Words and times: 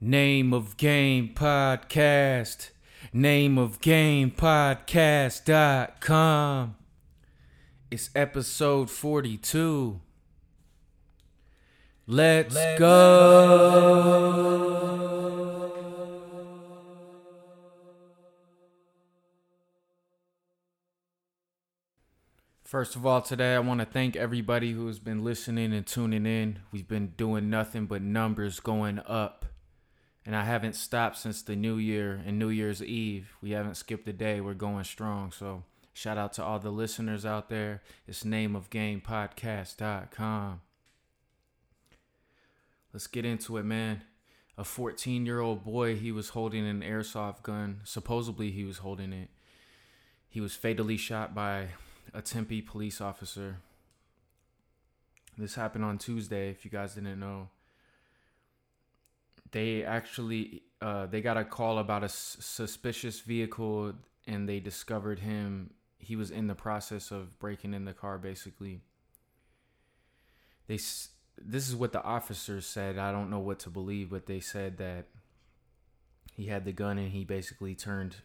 Name 0.00 0.52
of 0.52 0.76
Game 0.76 1.30
Podcast. 1.34 2.68
Name 3.14 3.56
of 3.56 3.80
Game 3.80 4.30
Podcast.com. 4.30 4.76
It's 7.90 8.10
episode 8.14 8.90
42. 8.90 10.00
Let's, 12.06 12.54
Let's 12.54 12.78
go. 12.78 13.96
First 22.64 22.96
of 22.96 23.06
all, 23.06 23.22
today 23.22 23.54
I 23.54 23.60
want 23.60 23.80
to 23.80 23.86
thank 23.86 24.14
everybody 24.14 24.72
who 24.72 24.88
has 24.88 24.98
been 24.98 25.24
listening 25.24 25.72
and 25.72 25.86
tuning 25.86 26.26
in. 26.26 26.58
We've 26.70 26.86
been 26.86 27.14
doing 27.16 27.48
nothing 27.48 27.86
but 27.86 28.02
numbers 28.02 28.60
going 28.60 29.00
up. 29.06 29.46
And 30.26 30.34
I 30.34 30.42
haven't 30.42 30.74
stopped 30.74 31.18
since 31.18 31.40
the 31.40 31.54
new 31.54 31.76
year 31.76 32.20
and 32.26 32.36
New 32.36 32.48
Year's 32.48 32.82
Eve. 32.82 33.36
We 33.40 33.52
haven't 33.52 33.76
skipped 33.76 34.08
a 34.08 34.12
day. 34.12 34.40
We're 34.40 34.54
going 34.54 34.82
strong. 34.82 35.30
So 35.30 35.62
shout 35.94 36.18
out 36.18 36.32
to 36.34 36.44
all 36.44 36.58
the 36.58 36.70
listeners 36.70 37.24
out 37.24 37.48
there. 37.48 37.82
It's 38.08 38.24
nameofgamepodcast.com. 38.24 40.60
Let's 42.92 43.06
get 43.06 43.24
into 43.24 43.56
it, 43.56 43.64
man. 43.64 44.02
A 44.58 44.64
14 44.64 45.26
year 45.26 45.40
old 45.40 45.64
boy, 45.64 45.94
he 45.94 46.10
was 46.10 46.30
holding 46.30 46.66
an 46.66 46.80
airsoft 46.80 47.44
gun. 47.44 47.82
Supposedly, 47.84 48.50
he 48.50 48.64
was 48.64 48.78
holding 48.78 49.12
it. 49.12 49.28
He 50.28 50.40
was 50.40 50.56
fatally 50.56 50.96
shot 50.96 51.32
by 51.34 51.68
a 52.12 52.22
Tempe 52.22 52.62
police 52.62 53.00
officer. 53.00 53.58
This 55.38 55.54
happened 55.54 55.84
on 55.84 55.98
Tuesday, 55.98 56.50
if 56.50 56.64
you 56.64 56.70
guys 56.70 56.94
didn't 56.94 57.20
know. 57.20 57.50
They 59.52 59.84
actually 59.84 60.62
uh, 60.80 61.06
they 61.06 61.20
got 61.20 61.36
a 61.36 61.44
call 61.44 61.78
about 61.78 62.02
a 62.02 62.06
s- 62.06 62.36
suspicious 62.40 63.20
vehicle, 63.20 63.94
and 64.26 64.48
they 64.48 64.60
discovered 64.60 65.20
him. 65.20 65.70
He 65.98 66.16
was 66.16 66.30
in 66.30 66.46
the 66.46 66.54
process 66.54 67.10
of 67.10 67.38
breaking 67.38 67.74
in 67.74 67.84
the 67.84 67.92
car, 67.92 68.18
basically. 68.18 68.80
They 70.66 70.74
s- 70.74 71.10
this 71.38 71.68
is 71.68 71.74
what 71.76 71.92
the 71.92 72.02
officers 72.02 72.66
said. 72.66 72.98
I 72.98 73.12
don't 73.12 73.30
know 73.30 73.38
what 73.40 73.58
to 73.60 73.70
believe, 73.70 74.10
but 74.10 74.26
they 74.26 74.40
said 74.40 74.78
that 74.78 75.06
he 76.34 76.46
had 76.46 76.64
the 76.64 76.72
gun 76.72 76.98
and 76.98 77.10
he 77.12 77.24
basically 77.24 77.74
turned 77.74 78.16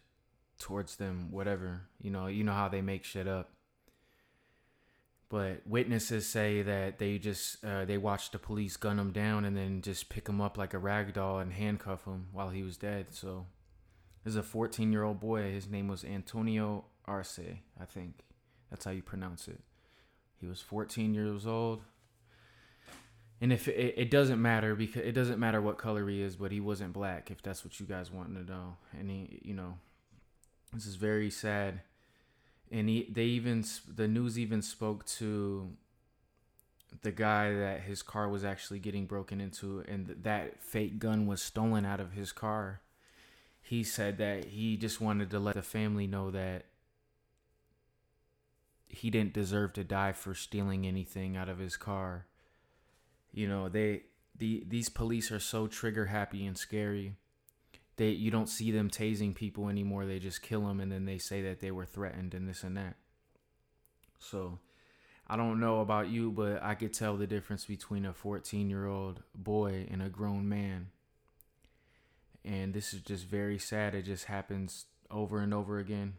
towards 0.58 0.96
them. 0.96 1.30
Whatever 1.30 1.82
you 2.00 2.10
know, 2.10 2.26
you 2.26 2.44
know 2.44 2.52
how 2.52 2.68
they 2.68 2.82
make 2.82 3.04
shit 3.04 3.28
up 3.28 3.51
but 5.32 5.62
witnesses 5.66 6.28
say 6.28 6.60
that 6.60 6.98
they 6.98 7.16
just 7.16 7.64
uh, 7.64 7.86
they 7.86 7.96
watched 7.96 8.32
the 8.32 8.38
police 8.38 8.76
gun 8.76 8.98
him 8.98 9.12
down 9.12 9.46
and 9.46 9.56
then 9.56 9.80
just 9.80 10.10
pick 10.10 10.28
him 10.28 10.42
up 10.42 10.58
like 10.58 10.74
a 10.74 10.78
rag 10.78 11.14
doll 11.14 11.38
and 11.38 11.54
handcuff 11.54 12.04
him 12.04 12.26
while 12.32 12.50
he 12.50 12.62
was 12.62 12.76
dead. 12.76 13.06
So 13.12 13.46
this 14.22 14.32
is 14.32 14.36
a 14.36 14.42
14 14.42 14.92
year 14.92 15.04
old 15.04 15.20
boy. 15.20 15.50
His 15.50 15.70
name 15.70 15.88
was 15.88 16.04
Antonio 16.04 16.84
Arce, 17.06 17.40
I 17.80 17.84
think 17.86 18.26
that's 18.68 18.84
how 18.84 18.90
you 18.90 19.00
pronounce 19.00 19.48
it. 19.48 19.60
He 20.38 20.46
was 20.46 20.60
14 20.60 21.14
years 21.14 21.46
old. 21.46 21.80
And 23.40 23.54
if 23.54 23.68
it, 23.68 23.94
it 23.96 24.10
doesn't 24.10 24.40
matter 24.40 24.74
because 24.74 25.02
it 25.02 25.12
doesn't 25.12 25.38
matter 25.40 25.62
what 25.62 25.78
color 25.78 26.06
he 26.10 26.20
is, 26.20 26.36
but 26.36 26.52
he 26.52 26.60
wasn't 26.60 26.92
black. 26.92 27.30
If 27.30 27.40
that's 27.42 27.64
what 27.64 27.80
you 27.80 27.86
guys 27.86 28.10
want 28.10 28.34
to 28.34 28.44
know, 28.44 28.76
and 28.98 29.08
he, 29.08 29.40
you 29.42 29.54
know, 29.54 29.78
this 30.74 30.84
is 30.84 30.96
very 30.96 31.30
sad 31.30 31.80
and 32.72 32.88
he, 32.88 33.06
they 33.12 33.24
even 33.24 33.64
the 33.86 34.08
news 34.08 34.38
even 34.38 34.62
spoke 34.62 35.04
to 35.04 35.70
the 37.02 37.12
guy 37.12 37.52
that 37.52 37.82
his 37.82 38.02
car 38.02 38.28
was 38.28 38.44
actually 38.44 38.78
getting 38.78 39.06
broken 39.06 39.40
into 39.40 39.84
and 39.86 40.06
that 40.22 40.62
fake 40.62 40.98
gun 40.98 41.26
was 41.26 41.42
stolen 41.42 41.84
out 41.84 42.00
of 42.00 42.12
his 42.12 42.32
car. 42.32 42.80
He 43.60 43.84
said 43.84 44.18
that 44.18 44.46
he 44.46 44.76
just 44.76 45.00
wanted 45.00 45.30
to 45.30 45.38
let 45.38 45.54
the 45.54 45.62
family 45.62 46.06
know 46.06 46.30
that 46.30 46.64
he 48.88 49.10
didn't 49.10 49.32
deserve 49.32 49.72
to 49.74 49.84
die 49.84 50.12
for 50.12 50.34
stealing 50.34 50.86
anything 50.86 51.36
out 51.36 51.48
of 51.48 51.58
his 51.58 51.76
car. 51.76 52.26
You 53.32 53.48
know 53.48 53.68
they 53.68 54.04
the 54.36 54.64
these 54.66 54.88
police 54.88 55.30
are 55.30 55.40
so 55.40 55.66
trigger 55.66 56.06
happy 56.06 56.46
and 56.46 56.56
scary 56.56 57.16
they 57.96 58.08
you 58.08 58.30
don't 58.30 58.48
see 58.48 58.70
them 58.70 58.90
tasing 58.90 59.34
people 59.34 59.68
anymore. 59.68 60.06
They 60.06 60.18
just 60.18 60.42
kill 60.42 60.66
them 60.66 60.80
and 60.80 60.90
then 60.90 61.04
they 61.04 61.18
say 61.18 61.42
that 61.42 61.60
they 61.60 61.70
were 61.70 61.84
threatened 61.84 62.34
and 62.34 62.48
this 62.48 62.62
and 62.62 62.76
that. 62.76 62.96
So 64.18 64.58
i 65.28 65.36
don't 65.36 65.60
know 65.60 65.80
about 65.80 66.08
you 66.08 66.32
but 66.32 66.60
i 66.64 66.74
could 66.74 66.92
tell 66.92 67.16
the 67.16 67.28
difference 67.28 67.64
between 67.64 68.04
a 68.04 68.12
14 68.12 68.68
year 68.68 68.86
old 68.86 69.22
boy 69.34 69.86
and 69.90 70.02
a 70.02 70.08
grown 70.08 70.48
man. 70.48 70.88
And 72.44 72.74
this 72.74 72.92
is 72.92 73.02
just 73.02 73.24
very 73.26 73.56
sad. 73.56 73.94
It 73.94 74.02
just 74.02 74.24
happens 74.24 74.86
over 75.08 75.38
and 75.38 75.54
over 75.54 75.78
again. 75.78 76.14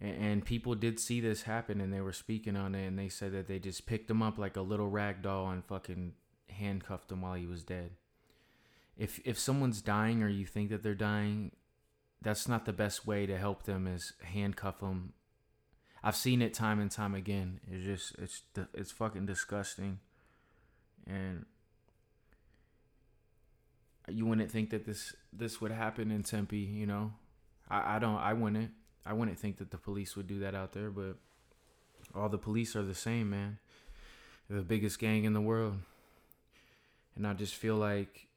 And 0.00 0.44
people 0.44 0.76
did 0.76 1.00
see 1.00 1.20
this 1.20 1.42
happen 1.42 1.80
and 1.80 1.92
they 1.92 2.00
were 2.00 2.12
speaking 2.12 2.56
on 2.56 2.74
it 2.74 2.86
and 2.86 2.98
they 2.98 3.08
said 3.08 3.32
that 3.32 3.48
they 3.48 3.58
just 3.58 3.86
picked 3.86 4.10
him 4.10 4.22
up 4.22 4.38
like 4.38 4.56
a 4.56 4.60
little 4.60 4.88
rag 4.88 5.22
doll 5.22 5.50
and 5.50 5.64
fucking 5.64 6.12
handcuffed 6.50 7.10
him 7.10 7.22
while 7.22 7.34
he 7.34 7.46
was 7.46 7.64
dead 7.64 7.90
if 8.96 9.20
if 9.24 9.38
someone's 9.38 9.82
dying 9.82 10.22
or 10.22 10.28
you 10.28 10.46
think 10.46 10.70
that 10.70 10.82
they're 10.82 10.94
dying, 10.94 11.52
that's 12.22 12.48
not 12.48 12.64
the 12.64 12.72
best 12.72 13.06
way 13.06 13.26
to 13.26 13.36
help 13.36 13.64
them 13.64 13.86
is 13.86 14.12
handcuff 14.22 14.80
them. 14.80 15.12
I've 16.02 16.16
seen 16.16 16.42
it 16.42 16.54
time 16.54 16.80
and 16.80 16.90
time 16.90 17.14
again. 17.14 17.60
It's 17.70 17.84
just 17.84 18.14
it's 18.18 18.42
it's 18.74 18.92
fucking 18.92 19.26
disgusting, 19.26 19.98
and 21.06 21.46
you 24.08 24.26
wouldn't 24.26 24.50
think 24.50 24.70
that 24.70 24.84
this 24.84 25.14
this 25.32 25.60
would 25.60 25.72
happen 25.72 26.10
in 26.10 26.22
Tempe. 26.22 26.58
You 26.58 26.86
know, 26.86 27.12
I 27.68 27.96
I 27.96 27.98
don't 27.98 28.18
I 28.18 28.32
wouldn't 28.32 28.70
I 29.04 29.12
wouldn't 29.12 29.38
think 29.38 29.58
that 29.58 29.70
the 29.70 29.78
police 29.78 30.16
would 30.16 30.26
do 30.26 30.40
that 30.40 30.54
out 30.54 30.72
there, 30.72 30.90
but 30.90 31.16
all 32.14 32.28
the 32.28 32.38
police 32.38 32.76
are 32.76 32.82
the 32.82 32.94
same, 32.94 33.30
man. 33.30 33.58
They're 34.48 34.58
the 34.58 34.64
biggest 34.64 34.98
gang 34.98 35.24
in 35.24 35.32
the 35.32 35.40
world, 35.40 35.78
and 37.16 37.26
I 37.26 37.32
just 37.32 37.54
feel 37.54 37.76
like 37.76 38.28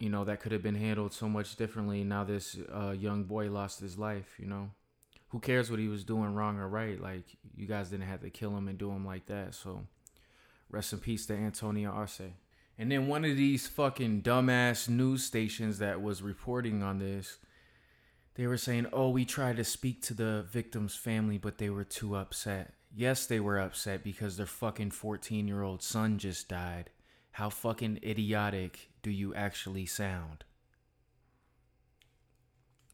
you 0.00 0.08
know 0.08 0.24
that 0.24 0.40
could 0.40 0.52
have 0.52 0.62
been 0.62 0.74
handled 0.74 1.12
so 1.12 1.28
much 1.28 1.56
differently 1.56 2.02
now 2.02 2.24
this 2.24 2.56
uh, 2.74 2.90
young 2.90 3.24
boy 3.24 3.50
lost 3.50 3.80
his 3.80 3.98
life 3.98 4.34
you 4.38 4.46
know? 4.46 4.70
Who 5.28 5.38
cares 5.38 5.70
what 5.70 5.78
he 5.78 5.86
was 5.86 6.02
doing 6.02 6.34
wrong 6.34 6.58
or 6.58 6.68
right? 6.68 7.00
Like 7.00 7.24
you 7.54 7.66
guys 7.66 7.90
didn't 7.90 8.08
have 8.08 8.20
to 8.22 8.30
kill 8.30 8.56
him 8.56 8.66
and 8.66 8.76
do 8.76 8.90
him 8.90 9.06
like 9.06 9.26
that 9.26 9.54
so 9.54 9.86
rest 10.70 10.92
in 10.92 10.98
peace 10.98 11.26
to 11.26 11.34
antonio 11.34 11.90
arce. 11.90 12.22
And 12.78 12.90
then 12.90 13.08
one 13.08 13.24
of 13.24 13.36
these 13.36 13.66
fucking 13.66 14.22
dumbass 14.22 14.88
news 14.88 15.22
stations 15.22 15.78
that 15.78 16.00
was 16.00 16.22
reporting 16.22 16.82
on 16.82 16.98
this 16.98 17.38
they 18.34 18.46
were 18.46 18.56
saying 18.56 18.86
oh 18.92 19.10
we 19.10 19.24
tried 19.24 19.56
to 19.56 19.64
speak 19.64 20.02
to 20.02 20.14
the 20.14 20.46
victim's 20.50 20.96
family 20.96 21.36
but 21.38 21.58
they 21.58 21.70
were 21.70 21.84
too 21.84 22.16
upset. 22.16 22.72
Yes 22.94 23.26
they 23.26 23.38
were 23.38 23.58
upset 23.60 24.02
because 24.02 24.36
their 24.36 24.46
fucking 24.46 24.92
14 24.92 25.46
year 25.46 25.62
old 25.62 25.82
son 25.82 26.18
just 26.18 26.48
died. 26.48 26.90
How 27.32 27.50
fucking 27.50 28.00
idiotic 28.02 28.89
do 29.02 29.10
you 29.10 29.34
actually 29.34 29.86
sound? 29.86 30.44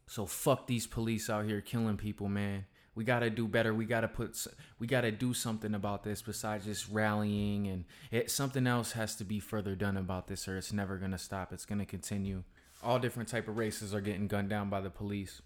So 0.06 0.26
fuck 0.26 0.66
these 0.66 0.86
police 0.86 1.28
out 1.28 1.46
here 1.46 1.60
killing 1.60 1.96
people, 1.96 2.28
man. 2.28 2.66
We 2.94 3.04
got 3.04 3.20
to 3.20 3.28
do 3.28 3.46
better. 3.46 3.74
We 3.74 3.84
got 3.84 4.00
to 4.00 4.08
put 4.08 4.46
we 4.78 4.86
got 4.86 5.02
to 5.02 5.10
do 5.10 5.34
something 5.34 5.74
about 5.74 6.02
this 6.02 6.22
besides 6.22 6.64
just 6.64 6.88
rallying 6.90 7.66
and 7.66 7.84
it 8.10 8.30
something 8.30 8.66
else 8.66 8.92
has 8.92 9.16
to 9.16 9.24
be 9.24 9.38
further 9.38 9.74
done 9.74 9.98
about 9.98 10.28
this 10.28 10.48
or 10.48 10.56
it's 10.56 10.72
never 10.72 10.96
going 10.96 11.10
to 11.10 11.18
stop. 11.18 11.52
It's 11.52 11.66
going 11.66 11.80
to 11.80 11.84
continue. 11.84 12.44
All 12.82 12.98
different 12.98 13.28
type 13.28 13.48
of 13.48 13.58
races 13.58 13.94
are 13.94 14.00
getting 14.00 14.28
gunned 14.28 14.48
down 14.48 14.70
by 14.70 14.80
the 14.80 14.90
police. 14.90 15.42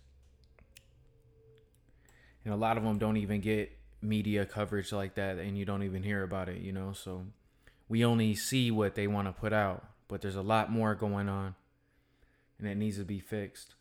And 2.45 2.55
a 2.55 2.57
lot 2.57 2.77
of 2.77 2.85
them 2.85 2.99
don't 2.99 3.17
even 3.17 3.41
get 3.41 3.77
media 4.03 4.47
coverage 4.47 4.93
like 4.93 5.15
that 5.17 5.39
and 5.39 5.59
you 5.59 5.65
don't 5.65 5.83
even 5.83 6.03
hear 6.03 6.23
about 6.23 6.49
it, 6.49 6.61
you 6.61 6.73
know? 6.73 6.93
So 6.93 7.27
we 7.89 8.05
only 8.05 8.35
see 8.35 8.71
what 8.71 8.95
they 8.95 9.07
want 9.07 9.29
to 9.29 9.33
put 9.33 9.53
out, 9.53 9.85
but 10.11 10.21
there's 10.21 10.37
a 10.37 10.43
lot 10.43 10.71
more 10.71 10.95
going 10.97 11.29
on 11.29 11.55
and 12.59 12.69
it 12.69 12.75
needs 12.75 12.99
to 12.99 13.05
be 13.05 13.21
fixed. 13.21 13.77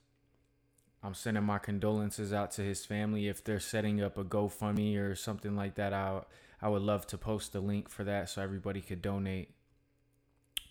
I'm 1.01 1.15
sending 1.15 1.43
my 1.43 1.57
condolences 1.57 2.31
out 2.31 2.51
to 2.51 2.61
his 2.61 2.85
family. 2.85 3.27
If 3.27 3.43
they're 3.43 3.59
setting 3.59 4.01
up 4.01 4.17
a 4.17 4.23
GoFundMe 4.23 4.97
or 4.99 5.15
something 5.15 5.55
like 5.55 5.75
that, 5.75 5.91
I, 5.91 6.21
I 6.61 6.69
would 6.69 6.83
love 6.83 7.07
to 7.07 7.17
post 7.17 7.55
a 7.55 7.59
link 7.59 7.89
for 7.89 8.03
that 8.03 8.29
so 8.29 8.41
everybody 8.41 8.79
could 8.79 9.01
donate 9.01 9.51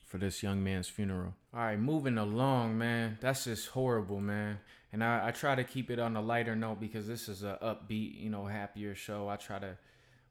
for 0.05 0.19
this 0.19 0.43
young 0.43 0.63
man's 0.63 0.89
funeral. 0.89 1.35
All 1.53 1.61
right, 1.61 1.79
moving 1.79 2.19
along, 2.19 2.79
man. 2.79 3.19
That's 3.21 3.45
just 3.45 3.69
horrible, 3.69 4.21
man. 4.21 4.61
And 4.93 5.03
I, 5.03 5.29
I 5.29 5.31
try 5.33 5.55
to 5.55 5.65
keep 5.65 5.91
it 5.91 5.99
on 5.99 6.15
a 6.17 6.23
lighter 6.23 6.55
note 6.55 6.79
because 6.79 7.07
this 7.07 7.29
is 7.29 7.43
a 7.43 7.59
upbeat, 7.63 8.21
you 8.21 8.31
know, 8.31 8.47
happier 8.47 8.95
show. 8.95 9.29
I 9.29 9.37
try 9.37 9.59
to, 9.59 9.77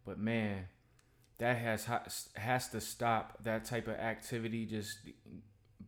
but 0.05 0.19
man, 0.19 0.67
that 1.39 1.57
has 1.57 1.87
has 2.35 2.69
to 2.69 2.81
stop 2.81 3.43
that 3.43 3.65
type 3.65 3.87
of 3.87 3.95
activity 3.95 4.65
just 4.65 4.99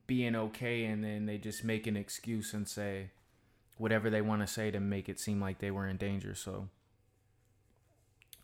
being 0.08 0.36
okay 0.36 0.86
and 0.86 1.04
then 1.04 1.26
they 1.26 1.38
just 1.38 1.64
make 1.64 1.88
an 1.88 1.98
excuse 1.98 2.54
and 2.54 2.68
say 2.68 3.12
whatever 3.78 4.10
they 4.10 4.22
want 4.22 4.42
to 4.42 4.48
say 4.48 4.72
to 4.72 4.80
make 4.80 5.10
it 5.10 5.20
seem 5.20 5.40
like 5.42 5.60
they 5.60 5.72
were 5.72 5.88
in 5.88 5.98
danger 5.98 6.36
so 6.36 6.68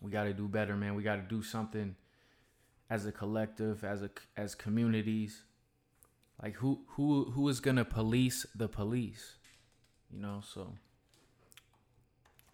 we 0.01 0.11
got 0.11 0.23
to 0.25 0.33
do 0.33 0.47
better 0.47 0.75
man 0.75 0.95
we 0.95 1.03
got 1.03 1.15
to 1.15 1.21
do 1.23 1.41
something 1.43 1.95
as 2.89 3.05
a 3.05 3.11
collective 3.11 3.83
as 3.83 4.03
a 4.03 4.09
as 4.37 4.55
communities 4.55 5.43
Like 6.41 6.55
who 6.55 6.81
who 6.89 7.31
who 7.31 7.47
is 7.49 7.59
gonna 7.59 7.85
police 7.85 8.45
the 8.55 8.67
police? 8.67 9.35
You 10.11 10.21
know, 10.21 10.41
so 10.43 10.73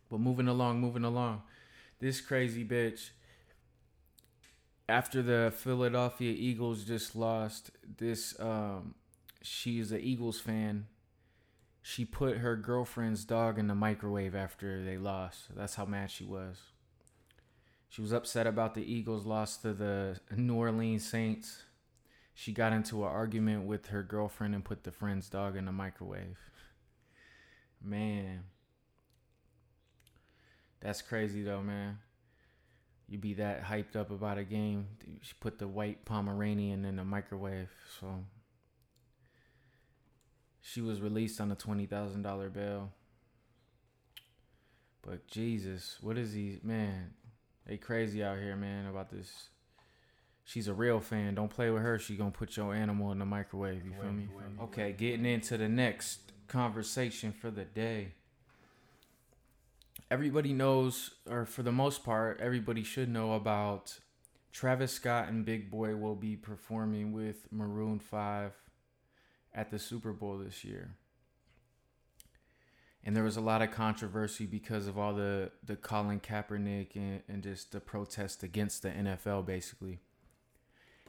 but 0.10 0.20
moving 0.20 0.48
along, 0.48 0.80
moving 0.82 1.04
along. 1.04 1.44
This 2.00 2.22
crazy 2.22 2.66
bitch 2.66 3.10
after 4.92 5.22
the 5.22 5.54
Philadelphia 5.56 6.36
Eagles 6.38 6.84
just 6.84 7.16
lost, 7.16 7.72
this 7.98 8.40
um 8.40 8.96
she's 9.42 9.92
an 9.92 10.02
Eagles 10.02 10.40
fan. 10.40 10.88
She 11.82 12.06
put 12.06 12.38
her 12.38 12.56
girlfriend's 12.56 13.26
dog 13.26 13.58
in 13.58 13.68
the 13.68 13.74
microwave 13.74 14.36
after 14.36 14.84
they 14.84 14.98
lost. 14.98 15.56
That's 15.56 15.76
how 15.76 15.86
mad 15.86 16.12
she 16.12 16.26
was. 16.26 16.58
She 17.90 18.02
was 18.02 18.12
upset 18.12 18.46
about 18.46 18.76
the 18.76 18.84
Eagles 18.84 19.26
loss 19.26 19.58
to 19.58 19.74
the 19.74 20.20
New 20.36 20.56
Orleans 20.56 21.10
Saints. 21.10 21.64
She 22.34 22.54
got 22.54 22.72
into 22.72 23.04
an 23.04 23.10
argument 23.10 23.66
with 23.66 23.88
her 23.88 24.04
girlfriend 24.04 24.54
and 24.54 24.64
put 24.64 24.84
the 24.84 24.92
friend's 24.92 25.30
dog 25.30 25.56
in 25.56 25.66
the 25.66 25.72
microwave. 25.72 26.38
Man. 27.82 28.44
That's 30.82 31.02
crazy 31.02 31.44
though, 31.44 31.64
man. 31.64 31.98
You 33.12 33.18
be 33.18 33.34
that 33.34 33.66
hyped 33.66 33.98
up 33.98 34.10
about 34.10 34.38
a 34.38 34.46
game. 34.46 34.88
She 35.22 35.34
put 35.42 35.60
the 35.60 35.68
white 35.68 36.06
Pomeranian 36.06 36.86
in 36.86 36.96
the 36.96 37.04
microwave. 37.04 37.68
So 38.00 38.24
she 40.62 40.80
was 40.80 41.02
released 41.02 41.42
on 41.42 41.52
a 41.52 41.56
twenty 41.56 41.86
thousand 41.86 42.22
dollar 42.22 42.50
bail. 42.50 42.94
But 45.02 45.28
Jesus, 45.28 45.98
what 46.00 46.18
is 46.18 46.32
he 46.32 46.60
man? 46.64 47.14
They 47.68 47.76
crazy 47.76 48.24
out 48.24 48.38
here, 48.38 48.56
man, 48.56 48.86
about 48.86 49.10
this. 49.10 49.50
She's 50.46 50.70
a 50.70 50.74
real 50.74 51.02
fan. 51.02 51.36
Don't 51.36 51.52
play 51.52 51.70
with 51.70 51.82
her. 51.82 52.00
She 52.00 52.16
gonna 52.16 52.32
put 52.32 52.56
your 52.56 52.74
animal 52.74 53.12
in 53.12 53.20
the 53.20 53.26
microwave. 53.26 53.84
You 53.86 53.92
feel 54.02 54.14
me? 54.14 54.30
Okay, 54.62 54.94
getting 54.94 55.26
into 55.26 55.58
the 55.58 55.68
next 55.68 56.32
conversation 56.48 57.34
for 57.34 57.52
the 57.52 57.66
day. 57.66 58.14
Everybody 60.12 60.54
knows, 60.54 61.12
or 61.28 61.46
for 61.46 61.64
the 61.64 61.72
most 61.72 62.04
part, 62.04 62.40
everybody 62.40 62.84
should 62.84 63.10
know 63.10 63.34
about 63.34 63.98
Travis 64.52 64.92
Scott 64.92 65.30
and 65.30 65.46
Big 65.46 65.72
Boi 65.72 65.96
will 65.96 66.16
be 66.16 66.36
performing 66.36 67.14
with 67.14 67.48
Maroon 67.52 67.98
Five 67.98 68.52
at 69.56 69.72
the 69.72 69.80
Super 69.80 70.12
Bowl 70.12 70.38
this 70.38 70.64
year 70.64 70.98
and 73.04 73.16
there 73.16 73.24
was 73.24 73.38
a 73.38 73.42
lot 73.42 73.62
of 73.62 73.72
controversy 73.72 74.46
because 74.46 74.88
of 74.88 74.98
all 74.98 75.14
the 75.14 75.52
the 75.66 75.76
Colin 75.76 76.20
Kaepernick 76.20 76.96
and, 76.96 77.22
and 77.28 77.44
just 77.44 77.72
the 77.72 77.80
protest 77.80 78.44
against 78.44 78.84
the 78.84 78.90
NFL 78.90 79.46
basically. 79.46 80.00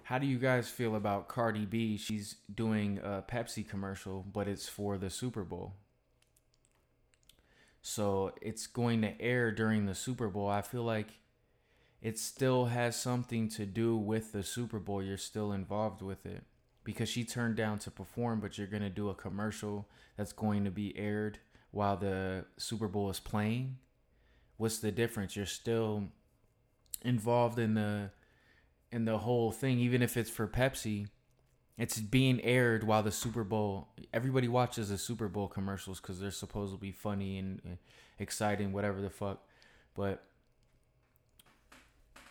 How 0.05 0.19
do 0.19 0.27
you 0.27 0.39
guys 0.39 0.69
feel 0.69 0.97
about 0.97 1.29
Cardi 1.29 1.65
B? 1.65 1.97
She's 1.97 2.37
doing 2.53 2.99
a 3.05 3.23
Pepsi 3.23 3.67
commercial, 3.67 4.27
but 4.33 4.49
it's 4.49 4.69
for 4.69 4.99
the 4.99 5.11
Super 5.11 5.45
Bowl. 5.45 5.75
So 7.83 8.33
it's 8.41 8.67
going 8.67 9.03
to 9.03 9.21
air 9.21 9.51
during 9.51 9.87
the 9.87 9.95
Super 9.95 10.29
Bowl. 10.29 10.49
I 10.49 10.63
feel 10.63 10.85
like 10.85 11.19
it 12.01 12.19
still 12.19 12.67
has 12.67 12.97
something 12.97 13.49
to 13.51 13.67
do 13.67 13.97
with 13.97 14.33
the 14.33 14.43
Super 14.43 14.79
Bowl. 14.79 15.03
You're 15.03 15.19
still 15.19 15.53
involved 15.53 16.01
with 16.01 16.25
it 16.25 16.45
because 16.85 17.09
she 17.09 17.25
turned 17.25 17.57
down 17.57 17.79
to 17.81 17.91
perform, 17.91 18.41
but 18.41 18.57
you're 18.57 18.67
going 18.67 18.83
to 18.83 18.91
do 18.91 19.09
a 19.09 19.15
commercial 19.15 19.89
that's 20.17 20.33
going 20.33 20.65
to 20.65 20.71
be 20.71 20.97
aired 20.97 21.39
while 21.73 21.97
the 21.97 22.45
Super 22.59 22.87
Bowl 22.87 23.11
is 23.11 23.19
playing, 23.19 23.79
what's 24.59 24.79
the 24.79 24.93
difference? 24.93 25.35
You're 25.35 25.47
still 25.47 26.05
involved 27.03 27.59
in 27.59 27.75
the 27.75 28.11
in 28.93 29.07
the 29.07 29.19
whole 29.19 29.51
thing, 29.51 29.79
even 29.79 30.03
if 30.03 30.17
it's 30.17 30.31
for 30.31 30.47
Pepsi. 30.47 31.09
It's 31.83 31.99
being 31.99 32.41
aired 32.43 32.85
while 32.85 33.03
the 33.03 33.11
Super 33.11 33.43
Bowl. 33.43 33.89
Everybody 34.15 34.47
watches 34.47 34.91
the 34.91 34.97
Super 34.97 35.27
Bowl 35.27 35.49
commercials 35.49 36.01
because 36.01 36.21
they're 36.21 36.31
supposed 36.31 36.73
to 36.73 36.79
be 36.79 36.93
funny 36.93 37.39
and 37.39 37.61
eh, 37.67 37.75
exciting, 38.21 38.73
whatever 38.73 39.01
the 39.01 39.11
fuck. 39.11 39.43
But 39.97 40.23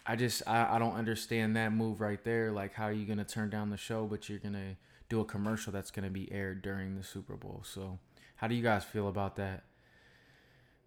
I 0.07 0.15
just 0.15 0.41
I, 0.47 0.77
I 0.77 0.79
don't 0.79 0.93
understand 0.93 1.57
that 1.57 1.73
move 1.73 1.99
right 1.99 2.23
there. 2.23 2.49
Like, 2.49 2.73
how 2.75 2.85
are 2.85 2.93
you 2.93 3.05
gonna 3.05 3.25
turn 3.25 3.49
down 3.49 3.71
the 3.71 3.75
show, 3.75 4.05
but 4.05 4.29
you're 4.29 4.39
gonna 4.39 4.77
do 5.09 5.19
a 5.19 5.25
commercial 5.25 5.73
that's 5.73 5.91
gonna 5.91 6.09
be 6.09 6.31
aired 6.31 6.61
during 6.61 6.95
the 6.95 7.03
Super 7.03 7.35
Bowl? 7.35 7.61
So 7.65 7.99
how 8.37 8.47
do 8.47 8.55
you 8.55 8.63
guys 8.63 8.85
feel 8.85 9.09
about 9.09 9.35
that? 9.35 9.63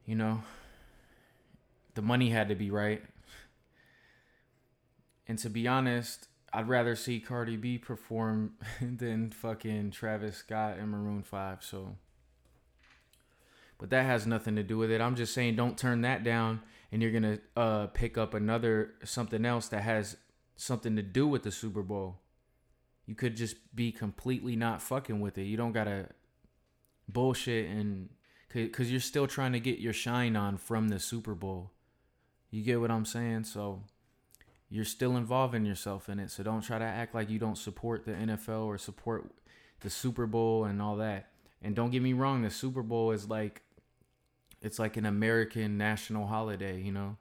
You 0.07 0.15
know, 0.15 0.43
the 1.97 2.01
money 2.01 2.31
had 2.31 2.49
to 2.49 2.55
be 2.55 2.71
right. 2.71 3.03
And 5.29 5.39
to 5.41 5.51
be 5.51 5.69
honest, 5.69 6.29
I'd 6.55 6.69
rather 6.69 6.95
see 6.95 7.19
Cardi 7.19 7.57
B 7.57 7.79
perform 7.79 8.55
than 8.81 9.31
fucking 9.31 9.91
Travis 9.91 10.37
Scott 10.37 10.79
and 10.79 10.91
Maroon 10.91 11.25
5. 11.25 11.65
So, 11.65 11.97
but 13.79 13.91
that 13.91 14.07
has 14.07 14.27
nothing 14.27 14.55
to 14.57 14.63
do 14.63 14.79
with 14.79 14.91
it. 14.91 15.01
I'm 15.01 15.17
just 15.17 15.35
saying, 15.35 15.57
don't 15.57 15.77
turn 15.77 16.03
that 16.03 16.23
down, 16.23 16.61
and 16.93 17.03
you're 17.03 17.11
gonna 17.11 17.39
uh, 17.57 17.89
pick 17.89 18.17
up 18.17 18.35
another 18.35 18.95
something 19.03 19.45
else 19.45 19.69
that 19.69 19.83
has 19.83 20.17
something 20.57 20.95
to 20.95 21.03
do 21.03 21.27
with 21.27 21.43
the 21.43 21.51
Super 21.51 21.83
Bowl. 21.83 22.21
You 23.07 23.17
could 23.17 23.37
just 23.37 23.57
be 23.75 23.91
completely 23.91 24.55
not 24.55 24.81
fucking 24.81 25.21
with 25.21 25.37
it. 25.39 25.45
You 25.45 25.57
don't 25.57 25.73
gotta 25.73 26.11
bullshit 27.09 27.69
and 27.69 28.09
because 28.53 28.91
you're 28.91 29.01
still 29.01 29.27
trying 29.27 29.53
to 29.53 29.61
get 29.61 29.81
your 29.81 29.93
shine 29.93 30.37
on 30.37 30.57
from 30.57 30.89
the 30.89 31.01
Super 31.01 31.35
Bowl. 31.35 31.73
You 32.51 32.63
get 32.63 32.81
what 32.81 32.93
I'm 32.93 33.05
saying? 33.05 33.45
So 33.45 33.83
you're 34.75 34.85
still 34.85 35.17
involving 35.17 35.65
yourself 35.65 36.09
in 36.09 36.19
it. 36.19 36.33
So 36.33 36.43
don't 36.43 36.61
try 36.61 36.81
to 36.81 36.85
act 36.85 37.15
like 37.15 37.31
you 37.31 37.39
don't 37.39 37.57
support 37.57 38.05
the 38.05 38.11
NFL 38.11 38.65
or 38.67 38.77
support 38.77 39.31
the 39.83 39.89
Super 39.89 40.27
Bowl 40.27 40.65
and 40.65 40.83
all 40.83 40.97
that. 40.97 41.31
And 41.63 41.77
don't 41.77 41.91
get 41.91 42.03
me 42.03 42.13
wrong, 42.13 42.43
the 42.43 42.51
Super 42.51 42.83
Bowl 42.83 43.13
is 43.13 43.29
like 43.29 43.63
it's 44.61 44.81
like 44.81 44.97
an 44.97 45.07
American 45.07 45.79
national 45.79 46.27
holiday, 46.27 46.81
you 46.81 46.91
know. 46.91 47.19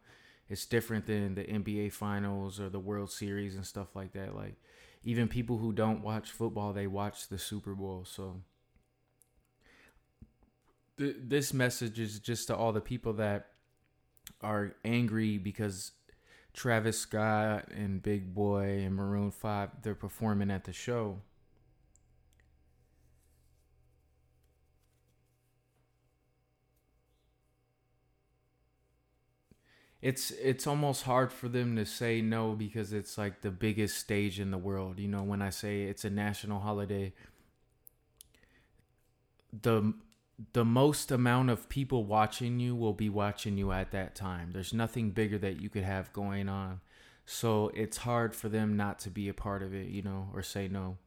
It's 0.49 0.65
different 0.65 1.05
than 1.05 1.35
the 1.35 1.43
NBA 1.43 1.93
finals 1.93 2.59
or 2.59 2.69
the 2.69 2.79
World 2.79 3.11
Series 3.11 3.55
and 3.55 3.67
stuff 3.67 3.95
like 3.95 4.13
that. 4.13 4.35
Like 4.35 4.55
even 5.03 5.27
people 5.27 5.59
who 5.59 5.73
don't 5.73 6.01
watch 6.01 6.31
football, 6.31 6.73
they 6.73 6.87
watch 6.87 7.27
the 7.27 7.37
Super 7.37 7.75
Bowl. 7.75 8.03
So 8.03 8.41
th- 10.97 11.17
this 11.19 11.53
message 11.53 11.99
is 11.99 12.19
just 12.19 12.47
to 12.47 12.55
all 12.55 12.71
the 12.71 12.81
people 12.81 13.13
that 13.13 13.49
are 14.41 14.73
angry 14.83 15.37
because 15.37 15.91
Travis 16.53 16.99
Scott 16.99 17.69
and 17.71 18.01
Big 18.01 18.33
Boi 18.33 18.83
and 18.83 18.95
Maroon 18.95 19.31
5 19.31 19.81
they're 19.81 19.95
performing 19.95 20.51
at 20.51 20.65
the 20.65 20.73
show. 20.73 21.21
It's 30.01 30.31
it's 30.31 30.67
almost 30.67 31.03
hard 31.03 31.31
for 31.31 31.47
them 31.47 31.77
to 31.77 31.85
say 31.85 32.21
no 32.21 32.53
because 32.55 32.91
it's 32.91 33.17
like 33.17 33.41
the 33.41 33.51
biggest 33.51 33.97
stage 33.97 34.39
in 34.39 34.51
the 34.51 34.57
world. 34.57 34.99
You 34.99 35.07
know, 35.07 35.23
when 35.23 35.41
I 35.41 35.49
say 35.49 35.83
it's 35.83 36.03
a 36.03 36.09
national 36.09 36.59
holiday, 36.59 37.13
the 39.61 39.93
the 40.53 40.65
most 40.65 41.11
amount 41.11 41.49
of 41.49 41.69
people 41.69 42.05
watching 42.05 42.59
you 42.59 42.75
will 42.75 42.93
be 42.93 43.09
watching 43.09 43.57
you 43.57 43.71
at 43.71 43.91
that 43.91 44.15
time. 44.15 44.51
There's 44.51 44.73
nothing 44.73 45.11
bigger 45.11 45.37
that 45.37 45.61
you 45.61 45.69
could 45.69 45.83
have 45.83 46.11
going 46.13 46.49
on. 46.49 46.81
So 47.25 47.71
it's 47.73 47.97
hard 47.97 48.35
for 48.35 48.49
them 48.49 48.75
not 48.75 48.99
to 48.99 49.09
be 49.09 49.29
a 49.29 49.33
part 49.33 49.63
of 49.63 49.73
it, 49.73 49.87
you 49.87 50.01
know, 50.01 50.29
or 50.33 50.43
say 50.43 50.67
no. 50.67 50.97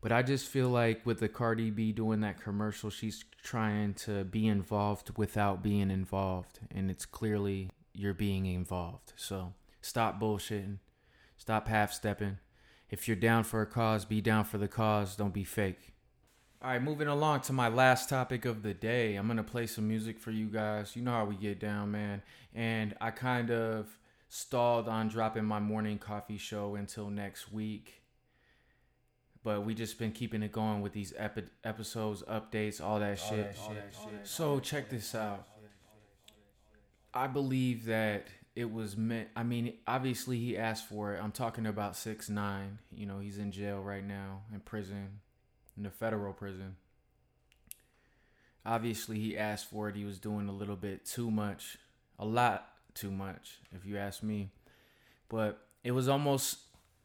But 0.00 0.12
I 0.12 0.22
just 0.22 0.46
feel 0.46 0.68
like 0.68 1.04
with 1.04 1.18
the 1.18 1.28
Cardi 1.28 1.70
B 1.70 1.90
doing 1.90 2.20
that 2.20 2.40
commercial, 2.40 2.90
she's 2.90 3.24
trying 3.42 3.94
to 3.94 4.24
be 4.24 4.46
involved 4.46 5.18
without 5.18 5.62
being 5.62 5.90
involved. 5.90 6.60
And 6.70 6.90
it's 6.90 7.06
clearly 7.06 7.70
you're 7.92 8.14
being 8.14 8.46
involved. 8.46 9.14
So 9.16 9.54
stop 9.80 10.20
bullshitting. 10.20 10.78
Stop 11.38 11.66
half 11.66 11.92
stepping. 11.92 12.38
If 12.88 13.08
you're 13.08 13.16
down 13.16 13.42
for 13.42 13.62
a 13.62 13.66
cause, 13.66 14.04
be 14.04 14.20
down 14.20 14.44
for 14.44 14.58
the 14.58 14.68
cause. 14.68 15.16
Don't 15.16 15.34
be 15.34 15.44
fake. 15.44 15.95
All 16.66 16.72
right, 16.72 16.82
moving 16.82 17.06
along 17.06 17.42
to 17.42 17.52
my 17.52 17.68
last 17.68 18.08
topic 18.08 18.44
of 18.44 18.64
the 18.64 18.74
day. 18.74 19.14
I'm 19.14 19.28
going 19.28 19.36
to 19.36 19.44
play 19.44 19.68
some 19.68 19.86
music 19.86 20.18
for 20.18 20.32
you 20.32 20.46
guys. 20.46 20.96
You 20.96 21.02
know 21.02 21.12
how 21.12 21.24
we 21.24 21.36
get 21.36 21.60
down, 21.60 21.92
man. 21.92 22.22
And 22.56 22.92
I 23.00 23.12
kind 23.12 23.52
of 23.52 23.86
stalled 24.28 24.88
on 24.88 25.06
dropping 25.06 25.44
my 25.44 25.60
morning 25.60 25.96
coffee 25.98 26.38
show 26.38 26.74
until 26.74 27.08
next 27.08 27.52
week. 27.52 28.02
But 29.44 29.64
we 29.64 29.74
just 29.74 29.96
been 29.96 30.10
keeping 30.10 30.42
it 30.42 30.50
going 30.50 30.82
with 30.82 30.92
these 30.92 31.14
epi- 31.16 31.44
episodes, 31.62 32.24
updates, 32.24 32.82
all 32.82 32.98
that 32.98 33.20
all 33.22 33.30
shit. 33.30 33.46
That 33.46 33.54
shit, 33.54 34.00
all 34.00 34.10
that 34.10 34.26
so 34.26 34.58
check 34.58 34.90
this 34.90 35.14
out. 35.14 35.46
I 37.14 37.28
believe 37.28 37.84
that 37.84 38.26
it 38.56 38.72
was 38.72 38.96
meant. 38.96 39.28
I 39.36 39.44
mean, 39.44 39.74
obviously 39.86 40.40
he 40.40 40.58
asked 40.58 40.88
for 40.88 41.14
it. 41.14 41.22
I'm 41.22 41.30
talking 41.30 41.64
about 41.64 41.94
six 41.94 42.28
nine. 42.28 42.80
You 42.92 43.06
know, 43.06 43.20
he's 43.20 43.38
in 43.38 43.52
jail 43.52 43.80
right 43.80 44.04
now 44.04 44.40
in 44.52 44.58
prison 44.58 45.20
in 45.76 45.82
the 45.82 45.90
federal 45.90 46.32
prison. 46.32 46.76
Obviously, 48.64 49.18
he 49.18 49.36
asked 49.36 49.70
for 49.70 49.88
it. 49.88 49.96
He 49.96 50.04
was 50.04 50.18
doing 50.18 50.48
a 50.48 50.52
little 50.52 50.76
bit 50.76 51.04
too 51.04 51.30
much, 51.30 51.78
a 52.18 52.24
lot 52.24 52.68
too 52.94 53.10
much, 53.10 53.58
if 53.72 53.86
you 53.86 53.96
ask 53.96 54.22
me. 54.22 54.50
But 55.28 55.60
it 55.84 55.92
was 55.92 56.08
almost 56.08 56.58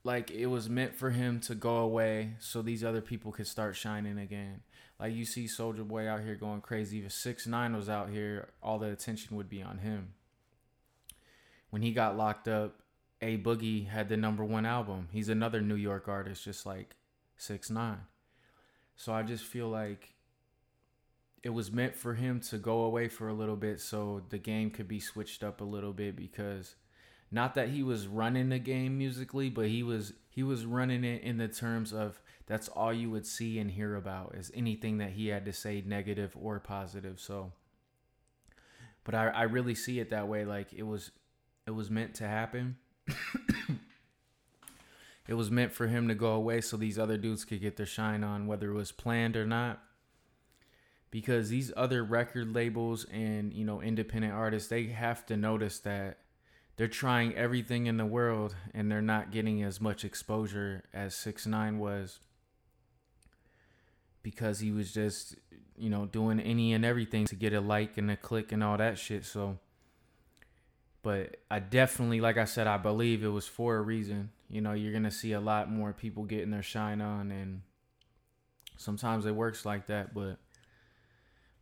like 0.03 0.31
it 0.31 0.47
was 0.47 0.69
meant 0.69 0.95
for 0.95 1.11
him 1.11 1.39
to 1.41 1.53
go 1.53 1.77
away 1.77 2.33
so 2.39 2.61
these 2.61 2.83
other 2.83 3.01
people 3.01 3.31
could 3.31 3.47
start 3.47 3.75
shining 3.75 4.17
again. 4.17 4.61
Like 4.99 5.13
you 5.13 5.25
see 5.25 5.45
Soulja 5.45 5.87
Boy 5.87 6.07
out 6.07 6.21
here 6.21 6.35
going 6.35 6.61
crazy. 6.61 7.05
If 7.05 7.11
Six 7.11 7.45
Nine 7.45 7.75
was 7.75 7.89
out 7.89 8.09
here, 8.09 8.49
all 8.61 8.79
the 8.79 8.91
attention 8.91 9.37
would 9.37 9.49
be 9.49 9.61
on 9.61 9.79
him. 9.79 10.13
When 11.69 11.81
he 11.81 11.91
got 11.91 12.17
locked 12.17 12.47
up, 12.47 12.81
A 13.21 13.37
Boogie 13.37 13.87
had 13.87 14.09
the 14.09 14.17
number 14.17 14.43
one 14.43 14.65
album. 14.65 15.07
He's 15.11 15.29
another 15.29 15.61
New 15.61 15.75
York 15.75 16.07
artist, 16.07 16.43
just 16.43 16.65
like 16.65 16.95
Six 17.37 17.69
Nine. 17.69 18.01
So 18.95 19.13
I 19.13 19.23
just 19.23 19.43
feel 19.43 19.67
like 19.69 20.15
it 21.43 21.49
was 21.49 21.71
meant 21.71 21.95
for 21.95 22.13
him 22.13 22.39
to 22.39 22.57
go 22.57 22.83
away 22.83 23.07
for 23.07 23.27
a 23.27 23.33
little 23.33 23.55
bit 23.55 23.79
so 23.81 24.21
the 24.29 24.37
game 24.37 24.69
could 24.69 24.87
be 24.87 24.99
switched 24.99 25.43
up 25.43 25.59
a 25.59 25.65
little 25.65 25.93
bit 25.93 26.15
because 26.15 26.75
not 27.31 27.55
that 27.55 27.69
he 27.69 27.81
was 27.81 28.07
running 28.07 28.49
the 28.49 28.59
game 28.59 28.97
musically, 28.97 29.49
but 29.49 29.67
he 29.67 29.83
was 29.83 30.13
he 30.29 30.43
was 30.43 30.65
running 30.65 31.03
it 31.03 31.23
in 31.23 31.37
the 31.37 31.47
terms 31.47 31.93
of 31.93 32.21
that's 32.45 32.67
all 32.67 32.93
you 32.93 33.09
would 33.09 33.25
see 33.25 33.57
and 33.59 33.71
hear 33.71 33.95
about 33.95 34.35
is 34.35 34.51
anything 34.53 34.97
that 34.99 35.11
he 35.11 35.27
had 35.27 35.45
to 35.45 35.53
say 35.53 35.83
negative 35.85 36.35
or 36.39 36.59
positive. 36.59 37.19
So 37.19 37.53
but 39.03 39.15
I, 39.15 39.27
I 39.27 39.43
really 39.43 39.75
see 39.75 39.99
it 39.99 40.09
that 40.11 40.27
way. 40.27 40.45
Like 40.45 40.73
it 40.73 40.83
was 40.83 41.11
it 41.65 41.71
was 41.71 41.89
meant 41.89 42.15
to 42.15 42.27
happen. 42.27 42.77
It 45.31 45.35
was 45.35 45.49
meant 45.49 45.71
for 45.71 45.87
him 45.87 46.09
to 46.09 46.13
go 46.13 46.33
away 46.33 46.59
so 46.59 46.75
these 46.75 46.99
other 46.99 47.15
dudes 47.15 47.45
could 47.45 47.61
get 47.61 47.77
their 47.77 47.85
shine 47.85 48.21
on, 48.21 48.47
whether 48.47 48.69
it 48.69 48.73
was 48.73 48.91
planned 48.91 49.37
or 49.37 49.45
not. 49.45 49.81
Because 51.09 51.47
these 51.47 51.71
other 51.77 52.03
record 52.03 52.53
labels 52.53 53.05
and, 53.05 53.53
you 53.53 53.63
know, 53.63 53.81
independent 53.81 54.33
artists, 54.33 54.67
they 54.67 54.87
have 54.87 55.25
to 55.27 55.37
notice 55.37 55.79
that 55.79 56.17
they're 56.75 56.89
trying 56.89 57.33
everything 57.33 57.85
in 57.85 57.95
the 57.95 58.05
world 58.05 58.57
and 58.73 58.91
they're 58.91 59.01
not 59.01 59.31
getting 59.31 59.63
as 59.63 59.79
much 59.79 60.03
exposure 60.03 60.83
as 60.93 61.15
six 61.15 61.47
nine 61.47 61.79
was 61.79 62.19
because 64.23 64.59
he 64.59 64.73
was 64.73 64.93
just 64.93 65.35
you 65.77 65.89
know 65.89 66.05
doing 66.05 66.39
any 66.39 66.73
and 66.73 66.83
everything 66.83 67.25
to 67.25 67.35
get 67.35 67.53
a 67.53 67.61
like 67.61 67.97
and 67.97 68.11
a 68.11 68.17
click 68.17 68.51
and 68.51 68.63
all 68.63 68.77
that 68.77 68.97
shit 68.97 69.25
so 69.25 69.57
but 71.03 71.37
i 71.49 71.59
definitely 71.59 72.21
like 72.21 72.37
i 72.37 72.45
said 72.45 72.67
i 72.67 72.77
believe 72.77 73.23
it 73.23 73.29
was 73.29 73.47
for 73.47 73.77
a 73.77 73.81
reason 73.81 74.29
you 74.49 74.61
know 74.61 74.73
you're 74.73 74.93
gonna 74.93 75.11
see 75.11 75.33
a 75.33 75.39
lot 75.39 75.71
more 75.71 75.93
people 75.93 76.23
getting 76.23 76.51
their 76.51 76.63
shine 76.63 77.01
on 77.01 77.31
and 77.31 77.61
sometimes 78.77 79.25
it 79.25 79.35
works 79.35 79.65
like 79.65 79.87
that 79.87 80.13
but 80.13 80.37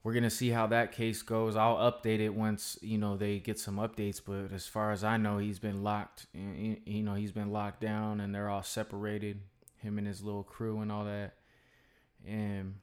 we're 0.03 0.13
gonna 0.13 0.29
see 0.29 0.49
how 0.49 0.67
that 0.67 0.91
case 0.91 1.21
goes. 1.21 1.55
I'll 1.55 1.91
update 1.91 2.19
it 2.19 2.33
once 2.33 2.77
you 2.81 2.97
know 2.97 3.17
they 3.17 3.39
get 3.39 3.59
some 3.59 3.75
updates. 3.77 4.21
But 4.25 4.53
as 4.53 4.65
far 4.65 4.91
as 4.91 5.03
I 5.03 5.17
know, 5.17 5.37
he's 5.37 5.59
been 5.59 5.83
locked. 5.83 6.25
You 6.33 7.03
know, 7.03 7.15
he's 7.15 7.31
been 7.31 7.51
locked 7.51 7.81
down, 7.81 8.19
and 8.21 8.33
they're 8.33 8.49
all 8.49 8.63
separated. 8.63 9.41
Him 9.77 9.97
and 9.97 10.07
his 10.07 10.21
little 10.21 10.43
crew 10.43 10.81
and 10.81 10.91
all 10.91 11.05
that. 11.05 11.35
And 12.27 12.75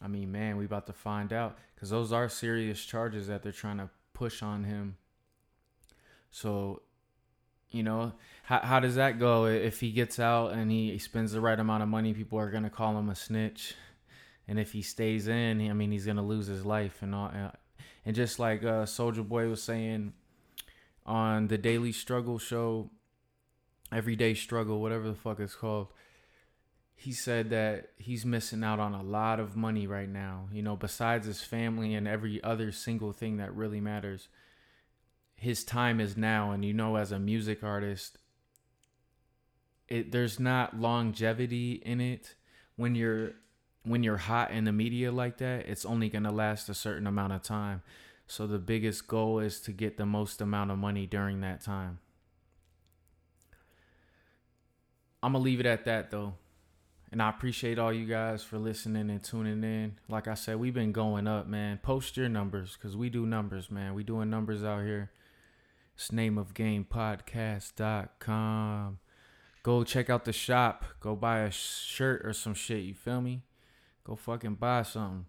I 0.00 0.08
mean, 0.08 0.32
man, 0.32 0.56
we 0.56 0.64
about 0.64 0.86
to 0.86 0.92
find 0.92 1.32
out 1.32 1.58
because 1.74 1.90
those 1.90 2.12
are 2.12 2.28
serious 2.28 2.82
charges 2.82 3.26
that 3.26 3.42
they're 3.42 3.52
trying 3.52 3.78
to 3.78 3.90
push 4.14 4.42
on 4.42 4.64
him. 4.64 4.96
So, 6.30 6.82
you 7.70 7.82
know, 7.82 8.12
how 8.44 8.60
how 8.60 8.80
does 8.80 8.94
that 8.96 9.18
go? 9.18 9.46
If 9.46 9.80
he 9.80 9.90
gets 9.90 10.18
out 10.18 10.52
and 10.52 10.70
he, 10.70 10.98
spends 10.98 11.32
the 11.32 11.40
right 11.40 11.58
amount 11.58 11.82
of 11.82 11.88
money, 11.88 12.14
people 12.14 12.38
are 12.38 12.50
gonna 12.50 12.70
call 12.70 12.98
him 12.98 13.08
a 13.08 13.14
snitch 13.14 13.74
and 14.48 14.58
if 14.58 14.72
he 14.72 14.80
stays 14.80 15.28
in, 15.28 15.70
I 15.70 15.74
mean, 15.74 15.92
he's 15.92 16.06
gonna 16.06 16.24
lose 16.24 16.46
his 16.46 16.64
life 16.64 17.02
and 17.02 17.14
all. 17.14 17.30
And 18.04 18.16
just 18.16 18.38
like 18.38 18.64
uh, 18.64 18.84
Soulja 18.86 19.28
Boy 19.28 19.48
was 19.48 19.62
saying 19.62 20.14
on 21.04 21.48
the 21.48 21.58
Daily 21.58 21.92
Struggle 21.92 22.38
show, 22.38 22.90
Everyday 23.92 24.32
Struggle, 24.32 24.80
whatever 24.80 25.08
the 25.08 25.14
fuck 25.14 25.38
it's 25.40 25.54
called, 25.54 25.88
he 26.94 27.12
said 27.12 27.50
that 27.50 27.90
he's 27.98 28.24
missing 28.24 28.64
out 28.64 28.80
on 28.80 28.94
a 28.94 29.02
lot 29.02 29.38
of 29.38 29.54
money 29.54 29.86
right 29.86 30.08
now. 30.08 30.48
You 30.50 30.62
know, 30.62 30.74
besides 30.74 31.26
his 31.26 31.42
family 31.42 31.94
and 31.94 32.08
every 32.08 32.42
other 32.42 32.72
single 32.72 33.12
thing 33.12 33.36
that 33.36 33.54
really 33.54 33.80
matters, 33.80 34.28
his 35.38 35.64
time 35.64 36.00
is 36.00 36.16
now. 36.16 36.50
And 36.50 36.64
you 36.64 36.72
know, 36.74 36.96
as 36.96 37.12
a 37.12 37.18
music 37.18 37.62
artist, 37.62 38.18
it 39.86 40.12
there's 40.12 40.38
not 40.38 40.78
longevity 40.78 41.80
in 41.84 42.00
it 42.00 42.34
when 42.76 42.94
you're 42.94 43.32
when 43.84 44.02
you're 44.02 44.18
hot 44.18 44.50
in 44.50 44.64
the 44.64 44.72
media 44.72 45.10
like 45.10 45.38
that, 45.38 45.66
it's 45.66 45.84
only 45.84 46.08
going 46.08 46.24
to 46.24 46.30
last 46.30 46.68
a 46.68 46.74
certain 46.74 47.06
amount 47.06 47.32
of 47.32 47.42
time. 47.42 47.82
So 48.26 48.46
the 48.46 48.58
biggest 48.58 49.06
goal 49.06 49.38
is 49.38 49.60
to 49.62 49.72
get 49.72 49.96
the 49.96 50.04
most 50.04 50.40
amount 50.40 50.70
of 50.70 50.78
money 50.78 51.06
during 51.06 51.40
that 51.40 51.62
time. 51.62 52.00
I'm 55.22 55.32
going 55.32 55.42
to 55.42 55.44
leave 55.44 55.60
it 55.60 55.66
at 55.66 55.86
that 55.86 56.10
though. 56.10 56.34
And 57.10 57.22
I 57.22 57.30
appreciate 57.30 57.78
all 57.78 57.92
you 57.92 58.04
guys 58.04 58.44
for 58.44 58.58
listening 58.58 59.08
and 59.08 59.24
tuning 59.24 59.64
in. 59.64 59.98
Like 60.10 60.28
I 60.28 60.34
said, 60.34 60.60
we've 60.60 60.74
been 60.74 60.92
going 60.92 61.26
up, 61.26 61.46
man. 61.46 61.78
Post 61.82 62.18
your 62.18 62.28
numbers 62.28 62.76
because 62.76 62.96
we 62.96 63.08
do 63.08 63.24
numbers, 63.24 63.70
man. 63.70 63.94
We 63.94 64.04
doing 64.04 64.28
numbers 64.28 64.62
out 64.62 64.84
here. 64.84 65.10
It's 65.98 66.12
name 66.12 66.38
of 66.38 66.54
game 66.54 66.86
podcast.com. 66.88 69.00
Go 69.64 69.82
check 69.82 70.08
out 70.08 70.24
the 70.24 70.32
shop. 70.32 70.84
Go 71.00 71.16
buy 71.16 71.40
a 71.40 71.50
shirt 71.50 72.24
or 72.24 72.32
some 72.32 72.54
shit. 72.54 72.84
You 72.84 72.94
feel 72.94 73.20
me? 73.20 73.42
go 74.08 74.16
fucking 74.16 74.54
buy 74.54 74.82
something. 74.82 75.26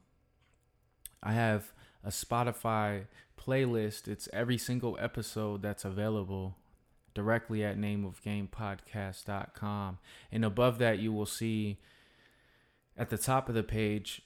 I 1.22 1.34
have 1.34 1.74
a 2.04 2.10
Spotify 2.10 3.06
playlist. 3.38 4.08
It's 4.08 4.30
every 4.32 4.58
single 4.58 4.98
episode 5.02 5.62
that's 5.62 5.84
available 5.84 6.56
directly 7.14 7.62
at 7.64 7.78
nameofgamepodcast.com. 7.78 9.98
And 10.32 10.46
above 10.46 10.78
that, 10.78 11.00
you 11.00 11.12
will 11.12 11.26
see 11.26 11.80
at 12.96 13.10
the 13.10 13.18
top 13.18 13.50
of 13.50 13.56
the 13.56 13.64
page, 13.64 14.22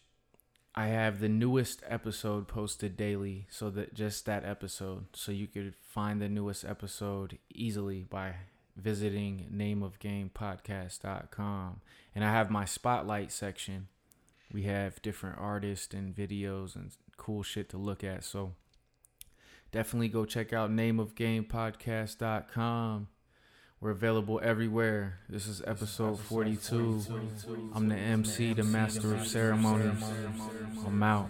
I 0.75 0.87
have 0.87 1.19
the 1.19 1.29
newest 1.29 1.83
episode 1.87 2.47
posted 2.47 2.97
daily. 2.97 3.45
So 3.49 3.69
that 3.71 3.93
just 3.93 4.25
that 4.25 4.45
episode. 4.45 5.05
So 5.13 5.31
you 5.31 5.45
could 5.47 5.75
find 5.75 6.19
the 6.21 6.29
newest 6.29 6.65
episode 6.65 7.37
easily 7.53 8.05
by 8.09 8.35
visiting 8.75 9.45
nameofgamepodcast.com. 9.53 11.81
And 12.15 12.25
I 12.25 12.31
have 12.31 12.49
my 12.49 12.65
spotlight 12.65 13.31
section 13.31 13.89
we 14.53 14.63
have 14.63 15.01
different 15.01 15.37
artists 15.39 15.93
and 15.93 16.13
videos 16.15 16.75
and 16.75 16.91
cool 17.17 17.43
shit 17.43 17.69
to 17.69 17.77
look 17.77 18.03
at. 18.03 18.23
So 18.23 18.53
definitely 19.71 20.09
go 20.09 20.25
check 20.25 20.53
out 20.53 20.69
nameofgamepodcast.com. 20.69 23.07
We're 23.83 23.91
available 23.91 24.39
everywhere. 24.41 25.19
This 25.27 25.45
is 25.45 25.61
episode 25.67 26.17
42. 26.17 27.03
I'm 27.75 27.89
the 27.89 27.97
MC, 27.97 28.53
the 28.53 28.63
master 28.63 29.13
of 29.13 29.27
ceremonies. 29.27 30.01
I'm 30.87 31.03
out. 31.03 31.29